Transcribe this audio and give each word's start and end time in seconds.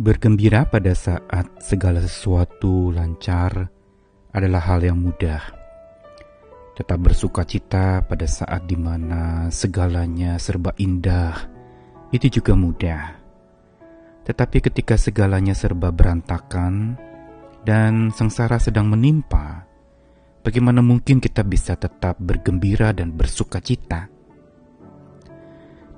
Bergembira 0.00 0.64
pada 0.64 0.96
saat 0.96 1.60
segala 1.60 2.00
sesuatu 2.00 2.88
lancar 2.88 3.68
adalah 4.32 4.64
hal 4.72 4.80
yang 4.80 4.96
mudah. 4.96 5.44
Tetap 6.72 6.96
bersuka 7.04 7.44
cita 7.44 8.00
pada 8.08 8.24
saat 8.24 8.64
di 8.64 8.80
mana 8.80 9.52
segalanya 9.52 10.40
serba 10.40 10.72
indah, 10.80 11.36
itu 12.16 12.40
juga 12.40 12.56
mudah. 12.56 13.12
Tetapi 14.24 14.72
ketika 14.72 14.96
segalanya 14.96 15.52
serba 15.52 15.92
berantakan 15.92 16.96
dan 17.60 18.08
sengsara 18.08 18.56
sedang 18.56 18.88
menimpa, 18.88 19.68
bagaimana 20.40 20.80
mungkin 20.80 21.20
kita 21.20 21.44
bisa 21.44 21.76
tetap 21.76 22.16
bergembira 22.16 22.96
dan 22.96 23.12
bersuka 23.12 23.60
cita? 23.60 24.08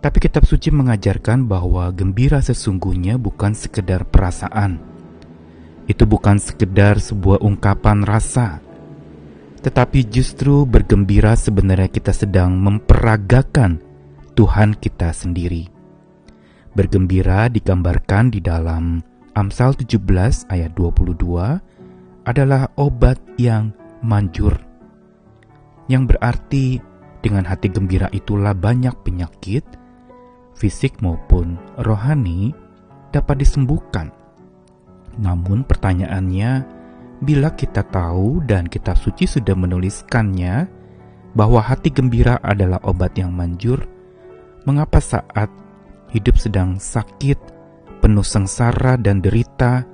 Tapi 0.02 0.18
kitab 0.18 0.42
suci 0.42 0.74
mengajarkan 0.74 1.46
bahwa 1.46 1.86
gembira 1.94 2.42
sesungguhnya 2.42 3.22
bukan 3.22 3.54
sekedar 3.54 4.02
perasaan. 4.02 4.82
Itu 5.86 6.10
bukan 6.10 6.42
sekedar 6.42 6.98
sebuah 6.98 7.38
ungkapan 7.38 8.02
rasa. 8.02 8.58
Tetapi 9.62 10.10
justru 10.10 10.66
bergembira 10.66 11.38
sebenarnya 11.38 11.86
kita 11.86 12.10
sedang 12.10 12.58
memperagakan 12.58 13.78
Tuhan 14.34 14.74
kita 14.74 15.14
sendiri. 15.14 15.70
Bergembira 16.74 17.46
digambarkan 17.46 18.34
di 18.34 18.42
dalam 18.42 18.98
Amsal 19.38 19.78
17 19.78 20.50
ayat 20.50 20.74
22 20.74 22.26
adalah 22.26 22.74
obat 22.74 23.22
yang 23.38 23.70
manjur. 24.02 24.58
Yang 25.86 26.02
berarti 26.10 26.66
dengan 27.22 27.46
hati 27.46 27.70
gembira 27.70 28.10
itulah 28.10 28.50
banyak 28.50 28.98
penyakit, 29.06 29.62
fisik 30.56 31.00
maupun 31.00 31.58
rohani 31.80 32.52
dapat 33.12 33.44
disembuhkan. 33.44 34.12
Namun 35.20 35.68
pertanyaannya, 35.68 36.64
bila 37.22 37.52
kita 37.54 37.84
tahu 37.86 38.42
dan 38.48 38.66
kitab 38.66 38.96
suci 38.96 39.28
sudah 39.28 39.54
menuliskannya 39.54 40.66
bahwa 41.36 41.60
hati 41.60 41.92
gembira 41.92 42.40
adalah 42.40 42.80
obat 42.82 43.14
yang 43.16 43.30
manjur, 43.32 43.84
mengapa 44.64 44.98
saat 44.98 45.48
hidup 46.12 46.36
sedang 46.36 46.76
sakit, 46.80 47.38
penuh 48.00 48.24
sengsara 48.24 48.96
dan 49.00 49.20
derita, 49.20 49.84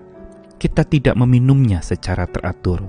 kita 0.58 0.82
tidak 0.86 1.14
meminumnya 1.14 1.82
secara 1.82 2.26
teratur? 2.26 2.82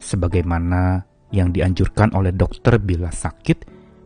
Sebagaimana 0.00 1.04
yang 1.30 1.52
dianjurkan 1.52 2.12
oleh 2.16 2.32
dokter 2.32 2.80
bila 2.80 3.12
sakit, 3.12 3.58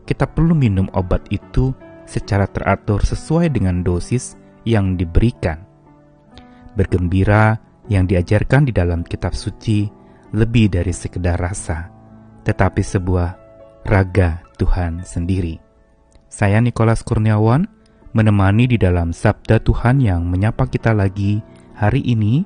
kita 0.05 0.29
perlu 0.29 0.53
minum 0.53 0.87
obat 0.93 1.25
itu 1.33 1.73
secara 2.05 2.49
teratur 2.49 3.03
sesuai 3.05 3.53
dengan 3.53 3.81
dosis 3.85 4.37
yang 4.65 4.97
diberikan. 4.97 5.61
Bergembira 6.75 7.61
yang 7.89 8.09
diajarkan 8.09 8.69
di 8.69 8.73
dalam 8.73 9.05
kitab 9.05 9.37
suci 9.37 9.87
lebih 10.35 10.73
dari 10.73 10.91
sekedar 10.91 11.39
rasa, 11.39 11.93
tetapi 12.43 12.83
sebuah 12.83 13.29
raga 13.87 14.43
Tuhan 14.57 15.05
sendiri. 15.07 15.61
Saya 16.27 16.59
Nikolas 16.59 17.07
Kurniawan 17.07 17.71
menemani 18.15 18.67
di 18.67 18.79
dalam 18.81 19.15
Sabda 19.15 19.63
Tuhan 19.63 20.03
yang 20.03 20.27
menyapa 20.27 20.67
kita 20.67 20.91
lagi 20.91 21.39
hari 21.79 22.03
ini. 22.03 22.43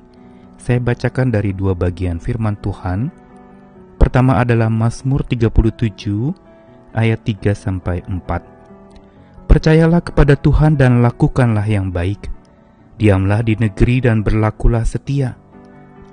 Saya 0.59 0.83
bacakan 0.83 1.31
dari 1.31 1.55
dua 1.55 1.71
bagian 1.71 2.19
firman 2.19 2.59
Tuhan. 2.59 3.09
Pertama 3.95 4.43
adalah 4.43 4.67
Mazmur 4.67 5.23
37 5.23 6.35
ayat 6.91 7.19
3 7.23 7.55
sampai 7.55 8.03
4. 8.03 8.58
Percayalah 9.49 10.05
kepada 10.05 10.37
Tuhan 10.37 10.77
dan 10.77 11.01
lakukanlah 11.01 11.65
yang 11.65 11.89
baik. 11.89 12.29
Diamlah 13.01 13.41
di 13.41 13.57
negeri 13.57 13.97
dan 13.97 14.21
berlakulah 14.21 14.85
setia. 14.85 15.33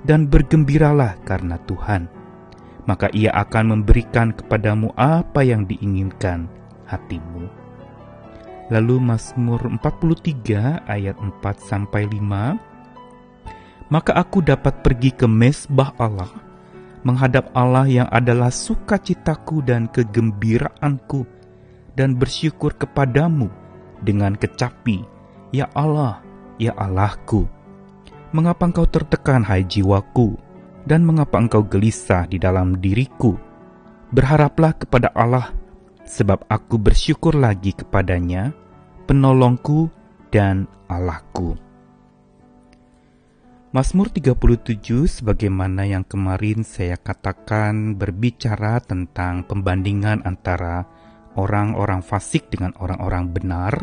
Dan 0.01 0.25
bergembiralah 0.25 1.21
karena 1.21 1.61
Tuhan. 1.69 2.09
Maka 2.89 3.13
ia 3.13 3.29
akan 3.37 3.77
memberikan 3.77 4.33
kepadamu 4.33 4.89
apa 4.97 5.45
yang 5.45 5.69
diinginkan 5.69 6.49
hatimu. 6.89 7.45
Lalu 8.73 9.05
Mazmur 9.05 9.61
43 9.69 10.89
ayat 10.89 11.13
4 11.21 11.37
sampai 11.61 12.09
5. 12.09 12.57
Maka 13.93 14.17
aku 14.17 14.41
dapat 14.41 14.81
pergi 14.81 15.13
ke 15.13 15.29
mesbah 15.29 15.93
Allah, 16.01 16.33
menghadap 17.05 17.53
Allah 17.53 17.85
yang 17.85 18.09
adalah 18.09 18.49
sukacitaku 18.49 19.61
dan 19.61 19.85
kegembiraanku 19.93 21.36
dan 21.97 22.13
bersyukur 22.13 22.77
kepadamu 22.77 23.49
dengan 24.05 24.37
kecapi, 24.37 25.01
Ya 25.49 25.65
Allah, 25.73 26.21
Ya 26.61 26.77
Allahku. 26.77 27.49
Mengapa 28.29 28.69
engkau 28.69 28.85
tertekan, 28.85 29.41
hai 29.41 29.65
jiwaku, 29.65 30.37
dan 30.85 31.01
mengapa 31.01 31.41
engkau 31.41 31.65
gelisah 31.65 32.29
di 32.29 32.37
dalam 32.37 32.77
diriku? 32.77 33.33
Berharaplah 34.13 34.77
kepada 34.77 35.09
Allah, 35.17 35.49
sebab 36.05 36.45
aku 36.45 36.77
bersyukur 36.77 37.33
lagi 37.33 37.73
kepadanya, 37.73 38.53
penolongku 39.09 39.89
dan 40.29 40.69
Allahku. 40.85 41.57
Mazmur 43.75 44.07
37 44.07 45.05
sebagaimana 45.05 45.83
yang 45.83 46.07
kemarin 46.07 46.63
saya 46.63 46.95
katakan 46.95 47.99
berbicara 47.99 48.79
tentang 48.79 49.43
pembandingan 49.43 50.23
antara 50.23 50.87
orang-orang 51.37 52.01
fasik 52.01 52.49
dengan 52.49 52.73
orang-orang 52.81 53.31
benar. 53.31 53.73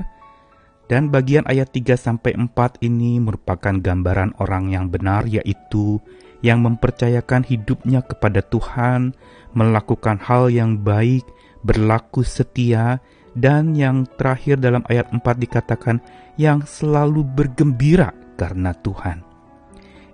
Dan 0.84 1.08
bagian 1.08 1.48
ayat 1.48 1.72
3 1.72 1.96
sampai 1.96 2.36
4 2.36 2.84
ini 2.84 3.16
merupakan 3.16 3.72
gambaran 3.72 4.36
orang 4.36 4.68
yang 4.68 4.92
benar 4.92 5.24
yaitu 5.24 5.96
yang 6.44 6.60
mempercayakan 6.60 7.40
hidupnya 7.40 8.04
kepada 8.04 8.44
Tuhan, 8.44 9.16
melakukan 9.56 10.20
hal 10.20 10.52
yang 10.52 10.84
baik, 10.84 11.24
berlaku 11.64 12.20
setia, 12.20 13.00
dan 13.32 13.72
yang 13.72 14.04
terakhir 14.20 14.60
dalam 14.60 14.84
ayat 14.92 15.08
4 15.08 15.24
dikatakan 15.24 16.04
yang 16.36 16.68
selalu 16.68 17.24
bergembira 17.24 18.12
karena 18.36 18.76
Tuhan. 18.76 19.24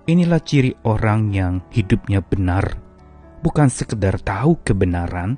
Inilah 0.06 0.40
ciri 0.40 0.72
orang 0.86 1.34
yang 1.34 1.66
hidupnya 1.74 2.22
benar, 2.22 2.78
bukan 3.42 3.66
sekedar 3.66 4.22
tahu 4.22 4.62
kebenaran, 4.62 5.34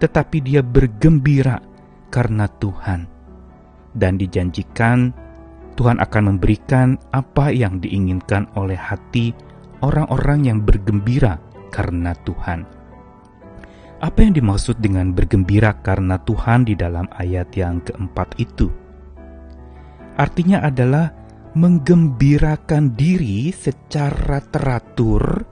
tetapi 0.00 0.40
dia 0.40 0.64
bergembira 0.64 1.60
karena 2.08 2.48
Tuhan. 2.48 3.06
Dan 3.92 4.16
dijanjikan 4.16 5.12
Tuhan 5.76 6.00
akan 6.00 6.22
memberikan 6.34 6.96
apa 7.14 7.52
yang 7.52 7.78
diinginkan 7.78 8.50
oleh 8.56 8.76
hati 8.76 9.32
orang-orang 9.80 10.48
yang 10.48 10.58
bergembira 10.64 11.40
karena 11.72 12.12
Tuhan. 12.26 12.66
Apa 14.00 14.18
yang 14.24 14.32
dimaksud 14.32 14.80
dengan 14.80 15.12
bergembira 15.12 15.76
karena 15.84 16.16
Tuhan 16.24 16.64
di 16.64 16.72
dalam 16.72 17.04
ayat 17.12 17.52
yang 17.52 17.84
keempat 17.84 18.32
itu? 18.40 18.72
Artinya 20.16 20.64
adalah 20.64 21.12
menggembirakan 21.52 22.96
diri 22.96 23.52
secara 23.52 24.40
teratur 24.40 25.44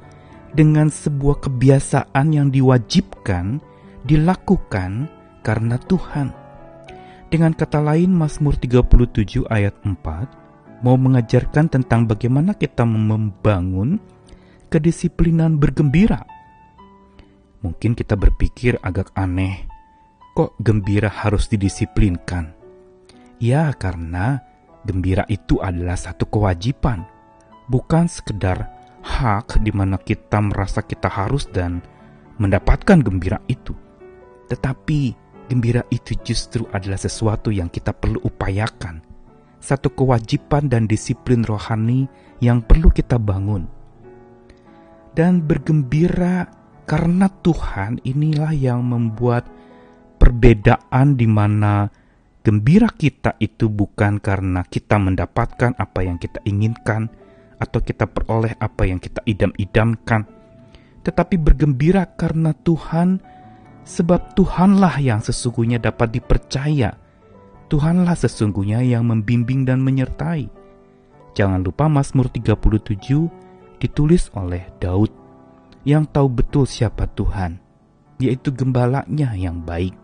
dengan 0.53 0.89
sebuah 0.89 1.45
kebiasaan 1.45 2.27
yang 2.33 2.49
diwajibkan 2.49 3.61
dilakukan 4.05 5.11
karena 5.43 5.81
Tuhan. 5.81 6.35
Dengan 7.29 7.53
kata 7.53 7.85
lain 7.85 8.15
Mazmur 8.15 8.57
37 8.57 9.45
ayat 9.49 9.77
4 9.85 10.85
mau 10.85 10.97
mengajarkan 10.97 11.69
tentang 11.69 12.07
bagaimana 12.09 12.57
kita 12.57 12.87
membangun 12.87 14.01
kedisiplinan 14.73 15.59
bergembira. 15.59 16.25
Mungkin 17.61 17.99
kita 17.99 18.15
berpikir 18.15 18.79
agak 18.81 19.11
aneh, 19.19 19.67
kok 20.33 20.55
gembira 20.63 21.11
harus 21.11 21.51
didisiplinkan? 21.51 22.55
Ya, 23.43 23.75
karena 23.75 24.41
gembira 24.87 25.27
itu 25.27 25.59
adalah 25.59 25.99
satu 25.99 26.31
kewajiban, 26.31 27.03
bukan 27.67 28.07
sekedar 28.07 28.71
hak 29.03 29.59
di 29.61 29.75
mana 29.75 29.99
kita 29.99 30.39
merasa 30.39 30.87
kita 30.87 31.11
harus 31.11 31.51
dan 31.51 31.83
mendapatkan 32.39 33.03
gembira 33.03 33.43
itu. 33.51 33.75
Tetapi 34.49 35.01
gembira 35.49 35.85
itu 35.93 36.17
justru 36.25 36.65
adalah 36.73 37.01
sesuatu 37.01 37.53
yang 37.53 37.69
kita 37.69 37.93
perlu 37.93 38.21
upayakan. 38.25 39.05
Satu 39.59 39.93
kewajiban 39.93 40.69
dan 40.73 40.89
disiplin 40.89 41.45
rohani 41.45 42.09
yang 42.41 42.65
perlu 42.65 42.89
kita 42.89 43.21
bangun. 43.21 43.69
Dan 45.13 45.43
bergembira 45.43 46.47
karena 46.89 47.29
Tuhan 47.29 48.01
inilah 48.07 48.55
yang 48.55 48.81
membuat 48.87 49.45
perbedaan 50.17 51.19
di 51.19 51.29
mana 51.29 51.91
gembira 52.41 52.89
kita 52.89 53.37
itu 53.43 53.69
bukan 53.69 54.17
karena 54.23 54.65
kita 54.65 54.97
mendapatkan 54.97 55.77
apa 55.77 56.01
yang 56.01 56.17
kita 56.17 56.41
inginkan 56.49 57.13
atau 57.59 57.83
kita 57.83 58.07
peroleh 58.07 58.55
apa 58.57 58.87
yang 58.87 59.03
kita 59.03 59.21
idam-idamkan, 59.27 60.25
tetapi 61.03 61.37
bergembira 61.37 62.07
karena 62.15 62.55
Tuhan 62.55 63.21
Sebab 63.89 64.37
Tuhanlah 64.37 65.01
yang 65.01 65.25
sesungguhnya 65.25 65.81
dapat 65.81 66.13
dipercaya. 66.13 66.93
Tuhanlah 67.73 68.13
sesungguhnya 68.21 68.85
yang 68.85 69.09
membimbing 69.09 69.65
dan 69.65 69.81
menyertai. 69.81 70.45
Jangan 71.33 71.65
lupa 71.65 71.89
Mazmur 71.89 72.29
37 72.29 73.81
ditulis 73.81 74.29
oleh 74.37 74.69
Daud 74.77 75.09
yang 75.89 76.05
tahu 76.05 76.29
betul 76.29 76.69
siapa 76.69 77.09
Tuhan, 77.17 77.57
yaitu 78.21 78.53
gembalanya 78.53 79.33
yang 79.33 79.65
baik. 79.65 79.97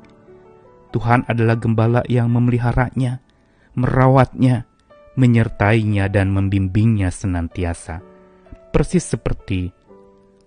Tuhan 0.97 1.27
adalah 1.29 1.59
gembala 1.59 2.01
yang 2.09 2.31
memeliharanya, 2.33 3.21
merawatnya, 3.77 4.65
menyertainya 5.19 6.09
dan 6.09 6.31
membimbingnya 6.31 7.11
senantiasa. 7.11 8.01
Persis 8.71 9.03
seperti 9.03 9.75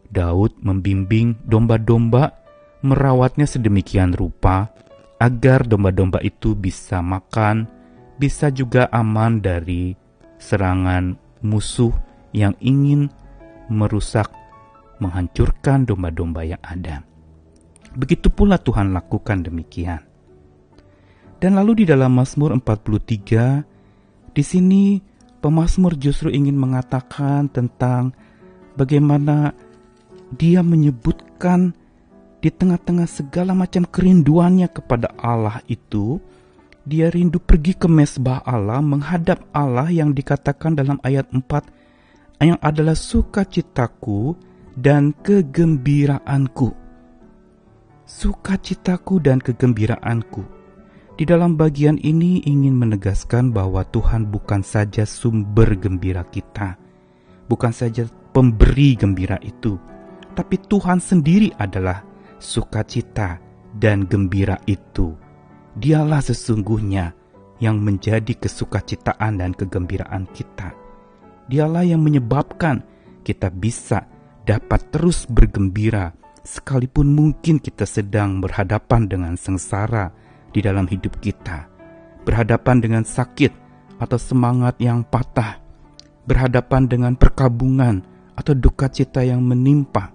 Daud 0.08 0.56
membimbing 0.64 1.36
domba-domba, 1.44 2.47
merawatnya 2.86 3.50
sedemikian 3.50 4.14
rupa 4.14 4.70
agar 5.18 5.66
domba-domba 5.66 6.22
itu 6.22 6.54
bisa 6.54 7.02
makan, 7.02 7.66
bisa 8.22 8.54
juga 8.54 8.86
aman 8.94 9.42
dari 9.42 9.98
serangan 10.38 11.18
musuh 11.42 11.94
yang 12.34 12.54
ingin 12.62 13.10
merusak, 13.70 14.30
menghancurkan 15.02 15.86
domba-domba 15.90 16.46
yang 16.46 16.62
ada. 16.62 17.02
Begitu 17.98 18.30
pula 18.30 18.62
Tuhan 18.62 18.94
lakukan 18.94 19.42
demikian. 19.42 20.06
Dan 21.38 21.58
lalu 21.58 21.82
di 21.82 21.86
dalam 21.86 22.18
Mazmur 22.18 22.54
43, 22.58 24.34
di 24.34 24.44
sini 24.46 24.98
pemazmur 25.42 25.98
justru 25.98 26.34
ingin 26.34 26.58
mengatakan 26.58 27.50
tentang 27.50 28.14
bagaimana 28.74 29.54
dia 30.34 30.66
menyebutkan 30.66 31.74
di 32.48 32.56
tengah-tengah 32.56 33.12
segala 33.12 33.52
macam 33.52 33.84
kerinduannya 33.84 34.72
kepada 34.72 35.12
Allah 35.20 35.60
itu, 35.68 36.16
dia 36.88 37.12
rindu 37.12 37.44
pergi 37.44 37.76
ke 37.76 37.92
mesbah 37.92 38.40
Allah, 38.48 38.80
menghadap 38.80 39.44
Allah 39.52 39.92
yang 39.92 40.16
dikatakan 40.16 40.72
dalam 40.72 40.96
ayat 41.04 41.28
4 41.28 41.44
yang 42.40 42.56
adalah 42.64 42.96
sukacitaku 42.96 44.40
dan 44.80 45.12
kegembiraanku. 45.20 46.72
Sukacitaku 48.08 49.20
dan 49.20 49.44
kegembiraanku. 49.44 50.48
Di 51.20 51.28
dalam 51.28 51.60
bagian 51.60 52.00
ini 52.00 52.48
ingin 52.48 52.80
menegaskan 52.80 53.52
bahwa 53.52 53.84
Tuhan 53.92 54.32
bukan 54.32 54.64
saja 54.64 55.04
sumber 55.04 55.76
gembira 55.76 56.24
kita, 56.24 56.80
bukan 57.52 57.76
saja 57.76 58.08
pemberi 58.32 58.96
gembira 58.96 59.36
itu, 59.44 59.76
tapi 60.32 60.56
Tuhan 60.64 61.04
sendiri 61.04 61.52
adalah 61.60 62.08
sukacita 62.38 63.42
dan 63.76 64.06
gembira 64.06 64.58
itu. 64.66 65.14
Dialah 65.78 66.26
sesungguhnya 66.26 67.14
yang 67.62 67.82
menjadi 67.82 68.38
kesukacitaan 68.38 69.42
dan 69.42 69.54
kegembiraan 69.54 70.30
kita 70.34 70.88
Dialah 71.48 71.88
yang 71.88 72.04
menyebabkan 72.04 72.84
kita 73.24 73.48
bisa 73.48 74.04
dapat 74.44 74.92
terus 74.92 75.24
bergembira 75.24 76.12
sekalipun 76.44 77.16
mungkin 77.16 77.64
kita 77.64 77.88
sedang 77.88 78.44
berhadapan 78.44 79.08
dengan 79.08 79.34
sengsara 79.40 80.12
di 80.52 80.60
dalam 80.60 80.92
hidup 80.92 81.24
kita, 81.24 81.72
berhadapan 82.28 82.84
dengan 82.84 83.04
sakit 83.08 83.52
atau 83.96 84.20
semangat 84.20 84.76
yang 84.84 85.08
patah, 85.08 85.64
berhadapan 86.28 86.84
dengan 86.84 87.14
perkabungan 87.16 88.04
atau 88.36 88.52
duka 88.52 88.92
cita 88.92 89.24
yang 89.24 89.40
menimpa. 89.40 90.12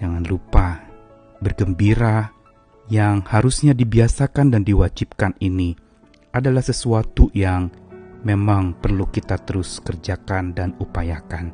Jangan 0.00 0.24
lupa 0.24 0.80
bergembira 1.44 2.32
yang 2.88 3.20
harusnya 3.28 3.76
dibiasakan 3.76 4.48
dan 4.56 4.64
diwajibkan 4.64 5.36
ini 5.44 5.76
adalah 6.32 6.64
sesuatu 6.64 7.28
yang 7.36 7.68
memang 8.24 8.80
perlu 8.80 9.08
kita 9.12 9.36
terus 9.44 9.76
kerjakan 9.84 10.56
dan 10.56 10.72
upayakan, 10.80 11.52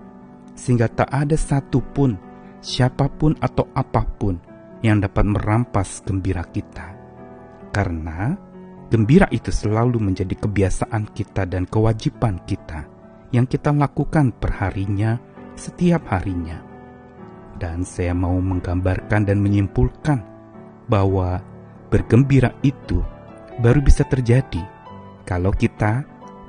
sehingga 0.55 0.87
tak 0.87 1.11
ada 1.11 1.35
satupun, 1.35 2.15
siapa 2.63 3.11
pun 3.11 3.35
atau 3.43 3.67
apa 3.75 4.07
pun 4.07 4.39
yang 4.81 5.03
dapat 5.03 5.27
merampas 5.27 6.07
gembira 6.07 6.47
kita. 6.47 6.95
Karena 7.75 8.31
gembira 8.87 9.27
itu 9.35 9.51
selalu 9.51 9.99
menjadi 9.99 10.39
kebiasaan 10.39 11.11
kita 11.11 11.51
dan 11.51 11.67
kewajiban 11.67 12.39
kita 12.47 12.87
yang 13.35 13.45
kita 13.45 13.75
lakukan 13.75 14.31
perharinya, 14.39 15.19
setiap 15.59 16.07
harinya. 16.15 16.76
Dan 17.57 17.89
saya 17.89 18.13
mau 18.13 18.37
menggambarkan 18.37 19.25
dan 19.25 19.41
menyimpulkan 19.41 20.21
bahwa 20.93 21.41
bergembira 21.89 22.53
itu 22.61 23.01
baru 23.59 23.81
bisa 23.81 24.05
terjadi 24.05 24.61
kalau 25.25 25.51
kita 25.51 26.05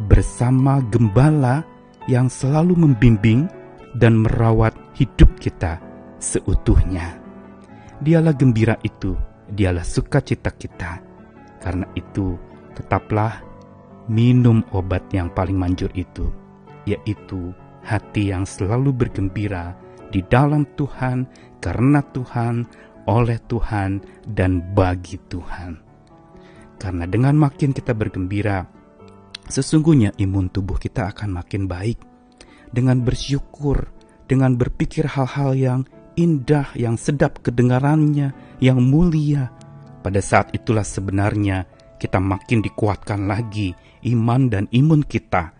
bersama 0.05 0.83
gembala 0.91 1.63
yang 2.05 2.29
selalu 2.29 2.75
membimbing 2.75 3.49
dan 3.97 4.19
merawat 4.19 4.75
hidup 4.93 5.31
kita 5.41 5.81
seutuhnya. 6.21 7.17
Dialah 7.97 8.35
gembira 8.37 8.77
itu, 8.85 9.17
dialah 9.49 9.81
sukacita 9.81 10.53
kita. 10.53 11.01
Karena 11.57 11.89
itu, 11.97 12.37
tetaplah 12.77 13.41
minum 14.05 14.61
obat 14.69 15.09
yang 15.09 15.33
paling 15.33 15.57
manjur 15.57 15.89
itu, 15.97 16.29
yaitu 16.85 17.51
hati 17.81 18.29
yang 18.29 18.45
selalu 18.45 18.93
bergembira 18.93 19.73
di 20.11 20.23
dalam 20.25 20.65
Tuhan, 20.75 21.27
karena 21.59 21.99
Tuhan, 22.13 22.55
oleh 23.07 23.39
Tuhan, 23.47 24.03
dan 24.27 24.61
bagi 24.75 25.17
Tuhan. 25.27 25.79
Karena 26.77 27.09
dengan 27.09 27.33
makin 27.35 27.73
kita 27.73 27.97
bergembira, 27.97 28.61
sesungguhnya 29.49 30.13
imun 30.21 30.53
tubuh 30.53 30.77
kita 30.77 31.09
akan 31.09 31.41
makin 31.41 31.65
baik. 31.65 31.97
Dengan 32.67 33.01
bersyukur, 33.01 33.89
dengan 34.27 34.59
berpikir 34.59 35.07
hal-hal 35.07 35.55
yang 35.55 35.81
indah, 36.19 36.69
yang 36.77 36.99
sedap 36.99 37.41
kedengarannya, 37.41 38.35
yang 38.59 38.79
mulia. 38.83 39.49
Pada 40.03 40.21
saat 40.21 40.53
itulah 40.53 40.85
sebenarnya 40.85 41.65
kita 41.97 42.21
makin 42.21 42.61
dikuatkan 42.61 43.25
lagi 43.25 43.73
iman 44.05 44.51
dan 44.51 44.63
imun 44.69 45.01
kita. 45.01 45.56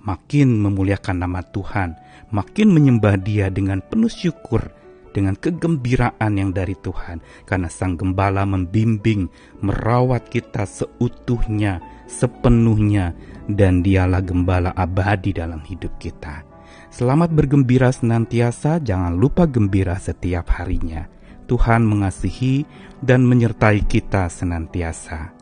Makin 0.00 0.64
memuliakan 0.64 1.16
nama 1.20 1.44
Tuhan, 1.44 1.92
makin 2.32 2.72
menyembah 2.72 3.20
dia 3.20 3.52
dengan 3.52 3.84
penuh 3.84 4.08
syukur, 4.08 4.72
dengan 5.12 5.36
kegembiraan 5.36 6.32
yang 6.40 6.56
dari 6.56 6.72
Tuhan. 6.78 7.20
Karena 7.44 7.68
Sang 7.68 8.00
Gembala 8.00 8.48
membimbing, 8.48 9.28
merawat 9.60 10.32
kita 10.32 10.64
seutuhnya, 10.64 11.84
sepenuhnya 12.08 13.12
dan 13.44 13.84
dialah 13.84 14.24
gembala 14.24 14.72
abadi 14.72 15.36
dalam 15.36 15.60
hidup 15.68 15.92
kita. 16.00 16.48
Selamat 16.90 17.30
bergembira 17.30 17.92
senantiasa, 17.94 18.82
jangan 18.82 19.14
lupa 19.14 19.46
gembira 19.46 19.94
setiap 20.00 20.48
harinya. 20.58 21.06
Tuhan 21.46 21.82
mengasihi 21.82 22.62
dan 23.02 23.26
menyertai 23.26 23.82
kita 23.86 24.30
senantiasa. 24.30 25.34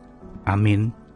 Amin. 0.45 1.08